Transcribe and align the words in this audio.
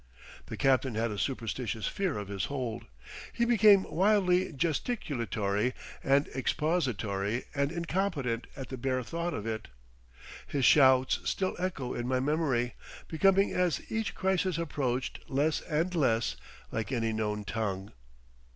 The 0.47 0.57
captain 0.57 0.95
had 0.95 1.11
a 1.11 1.17
superstitious 1.19 1.85
fear 1.85 2.17
of 2.17 2.27
his 2.27 2.45
hold: 2.45 2.87
he 3.31 3.45
became 3.45 3.83
wildly 3.83 4.51
gesticulatory 4.51 5.73
and 6.03 6.27
expository 6.29 7.45
and 7.53 7.71
incompetent 7.71 8.47
at 8.57 8.69
the 8.69 8.77
bare 8.77 9.03
thought 9.03 9.35
of 9.35 9.45
it. 9.45 9.67
His 10.47 10.65
shouts 10.65 11.19
still 11.29 11.55
echo 11.59 11.93
in 11.93 12.07
my 12.07 12.19
memory, 12.19 12.73
becoming 13.07 13.53
as 13.53 13.79
each 13.91 14.15
crisis 14.15 14.57
approached 14.57 15.19
less 15.29 15.61
and 15.61 15.93
less 15.93 16.35
like 16.71 16.91
any 16.91 17.13
known 17.13 17.43
tongue. 17.43 17.93